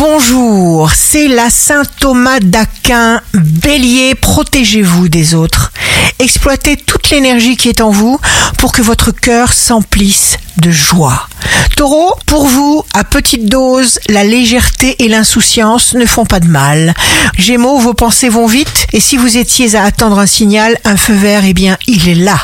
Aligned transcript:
bonjour, 0.00 0.90
c'est 0.92 1.28
la 1.28 1.50
Saint 1.50 1.82
Thomas 2.00 2.40
d'Aquin. 2.40 3.20
Bélier, 3.34 4.14
protégez-vous 4.14 5.10
des 5.10 5.34
autres. 5.34 5.72
Exploitez 6.18 6.78
toute 6.78 7.10
l'énergie 7.10 7.58
qui 7.58 7.68
est 7.68 7.82
en 7.82 7.90
vous 7.90 8.18
pour 8.56 8.72
que 8.72 8.80
votre 8.80 9.10
cœur 9.10 9.52
s'emplisse 9.52 10.38
de 10.56 10.70
joie. 10.70 11.28
Taureau, 11.76 12.14
pour 12.24 12.46
vous, 12.46 12.82
à 12.94 13.04
petite 13.04 13.46
dose, 13.46 13.98
la 14.08 14.24
légèreté 14.24 14.96
et 15.04 15.08
l'insouciance 15.08 15.92
ne 15.92 16.06
font 16.06 16.24
pas 16.24 16.40
de 16.40 16.48
mal. 16.48 16.94
Gémeaux, 17.36 17.78
vos 17.78 17.94
pensées 17.94 18.30
vont 18.30 18.46
vite 18.46 18.86
et 18.94 19.00
si 19.00 19.18
vous 19.18 19.36
étiez 19.36 19.76
à 19.76 19.84
attendre 19.84 20.18
un 20.18 20.26
signal, 20.26 20.78
un 20.84 20.96
feu 20.96 21.14
vert, 21.14 21.42
eh 21.44 21.54
bien, 21.54 21.76
il 21.86 22.08
est 22.08 22.14
là. 22.14 22.38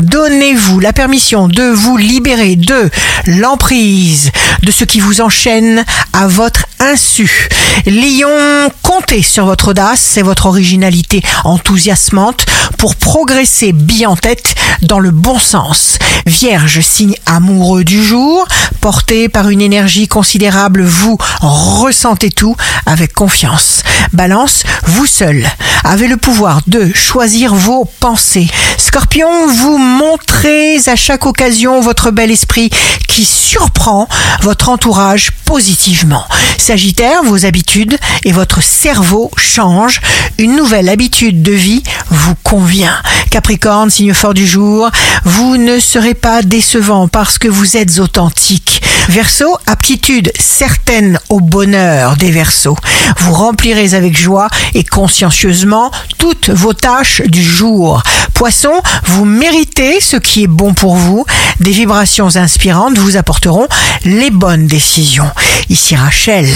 Donnez-vous 0.00 0.78
la 0.78 0.92
permission 0.92 1.48
de 1.48 1.62
vous 1.62 1.96
libérer 1.96 2.54
de 2.54 2.90
l'emprise 3.26 4.30
de 4.62 4.70
ce 4.70 4.84
qui 4.84 5.00
vous 5.00 5.22
enchaîne 5.22 5.86
à 6.12 6.28
votre 6.28 6.66
insu. 6.80 7.48
Lion, 7.86 8.70
comptez 8.98 9.22
sur 9.22 9.46
votre 9.46 9.68
audace 9.68 10.16
et 10.16 10.22
votre 10.22 10.46
originalité 10.46 11.22
enthousiasmante 11.44 12.46
pour 12.78 12.96
progresser 12.96 13.72
bien 13.72 14.10
en 14.10 14.16
tête 14.16 14.56
dans 14.82 14.98
le 14.98 15.12
bon 15.12 15.38
sens. 15.38 15.98
Vierge, 16.26 16.80
signe 16.80 17.14
amoureux 17.24 17.84
du 17.84 18.02
jour, 18.02 18.46
porté 18.80 19.28
par 19.28 19.50
une 19.50 19.60
énergie 19.60 20.08
considérable, 20.08 20.82
vous 20.82 21.16
ressentez 21.40 22.30
tout 22.30 22.56
avec 22.86 23.12
confiance. 23.12 23.84
Balance, 24.12 24.64
vous 24.84 25.06
seul 25.06 25.48
avez 25.84 26.08
le 26.08 26.16
pouvoir 26.16 26.60
de 26.66 26.92
choisir 26.92 27.54
vos 27.54 27.84
pensées. 28.00 28.48
Scorpion, 28.76 29.46
vous 29.46 29.78
montrez 29.78 30.78
à 30.86 30.96
chaque 30.96 31.26
occasion 31.26 31.80
votre 31.80 32.10
bel 32.10 32.30
esprit 32.30 32.70
qui 33.06 33.24
surprend 33.24 34.08
votre 34.42 34.68
entourage 34.68 35.30
positivement. 35.44 36.24
Sagittaire, 36.58 37.22
vos 37.22 37.46
habitudes 37.46 37.96
et 38.24 38.32
votre 38.32 38.62
cerveau 38.88 39.30
changent. 39.36 40.00
Une 40.38 40.56
nouvelle 40.56 40.88
habitude 40.88 41.42
de 41.42 41.52
vie 41.52 41.82
vous 42.10 42.34
convient. 42.42 42.96
Capricorne, 43.30 43.90
signe 43.90 44.14
fort 44.14 44.34
du 44.34 44.46
jour, 44.46 44.90
vous 45.24 45.56
ne 45.56 45.78
serez 45.78 46.14
pas 46.14 46.42
décevant 46.42 47.08
parce 47.08 47.38
que 47.38 47.48
vous 47.48 47.76
êtes 47.76 47.98
authentique. 47.98 48.82
Verseau, 49.08 49.56
aptitude 49.66 50.30
certaine 50.38 51.18
au 51.28 51.40
bonheur 51.40 52.16
des 52.16 52.30
Verseaux. 52.30 52.76
Vous 53.20 53.32
remplirez 53.32 53.94
avec 53.94 54.18
joie 54.18 54.48
et 54.74 54.84
consciencieusement 54.84 55.90
toutes 56.18 56.50
vos 56.50 56.74
tâches 56.74 57.22
du 57.22 57.42
jour. 57.42 58.02
Poisson, 58.34 58.82
vous 59.04 59.24
méritez 59.24 60.00
ce 60.00 60.16
qui 60.16 60.44
est 60.44 60.48
bon 60.48 60.74
pour 60.74 60.96
vous. 60.96 61.24
Des 61.60 61.72
vibrations 61.72 62.36
inspirantes 62.36 62.98
vous 62.98 63.16
apporteront 63.16 63.66
les 64.04 64.30
bonnes 64.30 64.66
décisions. 64.66 65.30
Ici 65.70 65.96
Rachel, 65.96 66.48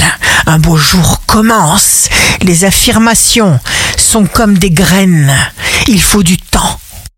un 0.47 0.59
beau 0.59 0.77
jour 0.77 1.23
commence. 1.27 2.09
Les 2.43 2.65
affirmations 2.65 3.59
sont 3.97 4.27
comme 4.27 4.59
des 4.59 4.71
graines. 4.71 5.33
Il 5.89 6.01
faut 6.01 6.23
du 6.23 6.39
temps 6.39 6.72